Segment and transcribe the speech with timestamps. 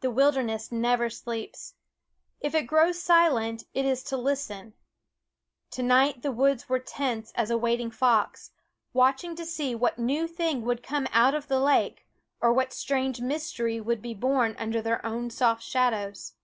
[0.00, 1.72] The wilderness never sleeps.
[2.38, 4.74] If it grow silent, it is to listen.
[5.70, 8.50] To night the woods were tense as a waiting fox,
[8.92, 12.06] watching to see what new thing would come out of the lake,
[12.40, 16.34] what strange mystery would be born under their own soft shadows.